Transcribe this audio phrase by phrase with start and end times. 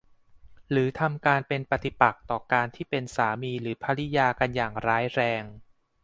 [0.71, 5.43] หรือทำการเป็นปฏิปักษ์ต่อการที่เป็นสามีหรือภริยากันอย่างร้ายแรง